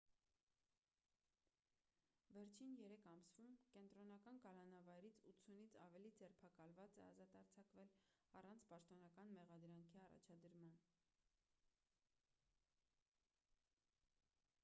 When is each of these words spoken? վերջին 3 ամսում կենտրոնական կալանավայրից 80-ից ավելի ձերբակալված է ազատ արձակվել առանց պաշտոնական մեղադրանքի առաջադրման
վերջին 2.37 2.71
3 2.79 3.03
ամսում 3.11 3.51
կենտրոնական 3.75 4.39
կալանավայրից 4.45 5.19
80-ից 5.33 5.77
ավելի 5.89 6.13
ձերբակալված 6.23 6.97
է 7.03 7.05
ազատ 7.09 7.37
արձակվել 7.41 7.93
առանց 8.41 8.67
պաշտոնական 8.73 9.31
մեղադրանքի 9.37 10.03
առաջադրման 10.09 10.75